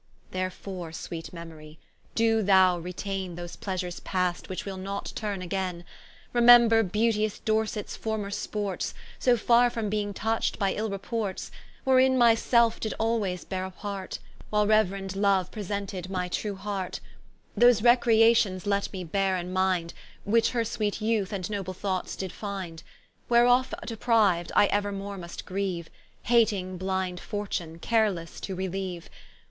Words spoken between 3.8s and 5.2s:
past, which will not